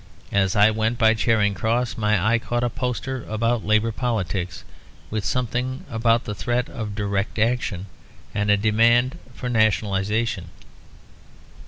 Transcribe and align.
As 0.31 0.55
I 0.55 0.71
went 0.71 0.97
by 0.97 1.13
Charing 1.13 1.53
Cross 1.53 1.95
my 1.95 2.19
eye 2.33 2.39
caught 2.39 2.63
a 2.63 2.71
poster 2.71 3.23
about 3.25 3.63
Labour 3.63 3.91
politics, 3.91 4.63
with 5.11 5.23
something 5.23 5.85
about 5.91 6.23
the 6.23 6.33
threat 6.33 6.67
of 6.69 6.95
Direct 6.95 7.37
Action 7.37 7.85
and 8.33 8.49
a 8.49 8.57
demand 8.57 9.19
for 9.35 9.47
Nationalisation. 9.47 10.49